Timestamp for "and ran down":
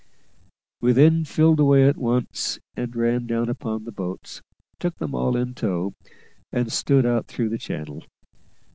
2.83-3.49